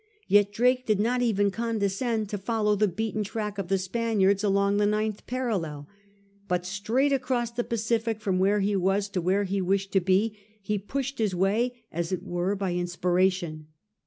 Yet 0.27 0.51
Drake 0.51 0.87
did 0.87 0.99
not 0.99 1.21
even 1.21 1.51
condescend 1.51 2.27
to 2.29 2.39
fol 2.39 2.63
low 2.63 2.73
the 2.73 2.87
beaten 2.87 3.23
trade 3.23 3.33
track 3.33 3.57
of 3.59 3.67
the 3.67 3.77
Spaniards 3.77 4.43
along 4.43 4.77
the 4.77 4.87
ninth 4.87 5.27
parallel 5.27 5.87
But 6.47 6.65
straight 6.65 7.13
across 7.13 7.51
the 7.51 7.63
Pacific, 7.63 8.19
from 8.19 8.39
where 8.39 8.61
he 8.61 8.75
was 8.75 9.07
to 9.09 9.21
where 9.21 9.43
he 9.43 9.61
wished 9.61 9.91
to 9.91 9.99
be, 9.99 10.35
he 10.59 10.79
pushed 10.79 11.19
his 11.19 11.35
way 11.35 11.83
as 11.91 12.11
it 12.11 12.23
were 12.23 12.55
by 12.55 12.73
inspiration. 12.73 13.67